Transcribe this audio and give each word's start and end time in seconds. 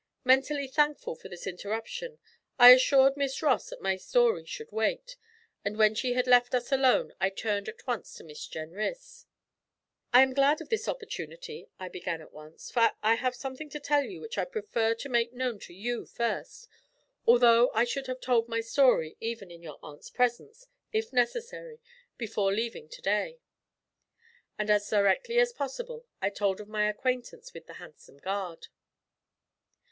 Mentally 0.23 0.67
thankful 0.67 1.13
for 1.13 1.29
this 1.29 1.45
interruption, 1.45 2.17
I 2.57 2.69
assured 2.71 3.15
Miss 3.15 3.43
Ross 3.43 3.69
that 3.69 3.83
my 3.83 3.97
story 3.97 4.45
should 4.47 4.71
wait, 4.71 5.15
and 5.63 5.77
when 5.77 5.93
she 5.93 6.13
had 6.13 6.25
left 6.25 6.55
us 6.55 6.71
alone 6.71 7.13
I 7.21 7.29
turned 7.29 7.69
at 7.69 7.85
once 7.85 8.15
to 8.15 8.23
Miss 8.23 8.47
Jenrys. 8.47 9.27
'I 10.11 10.21
am 10.23 10.33
glad 10.33 10.59
of 10.59 10.69
this 10.69 10.87
opportunity,' 10.87 11.67
I 11.79 11.87
began 11.87 12.19
at 12.19 12.33
once, 12.33 12.71
'for 12.71 12.93
I 13.03 13.13
have 13.13 13.35
something 13.35 13.69
to 13.69 13.79
tell 13.79 14.01
you 14.01 14.21
which 14.21 14.39
I 14.39 14.45
prefer 14.45 14.95
to 14.95 15.07
make 15.07 15.33
known 15.33 15.59
to 15.59 15.73
you 15.75 16.07
first, 16.07 16.67
although 17.27 17.69
I 17.75 17.83
should 17.83 18.07
have 18.07 18.21
told 18.21 18.47
my 18.47 18.61
story, 18.61 19.17
even 19.19 19.51
in 19.51 19.61
your 19.61 19.77
aunt's 19.83 20.09
presence, 20.09 20.65
if 20.91 21.13
necessary, 21.13 21.79
before 22.17 22.51
leaving 22.51 22.89
to 22.89 23.01
day.' 23.03 23.39
And 24.57 24.71
as 24.71 24.89
directly 24.89 25.37
as 25.37 25.53
possible 25.53 26.07
I 26.23 26.31
told 26.31 26.59
of 26.59 26.67
my 26.67 26.89
acquaintance 26.89 27.53
with 27.53 27.67
the 27.67 27.73
handsome 27.73 28.17
guard. 28.17 28.69